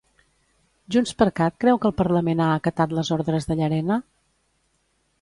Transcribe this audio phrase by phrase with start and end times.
[0.95, 4.03] JxCat creu que el Parlament ha acatat les ordres de Llarena?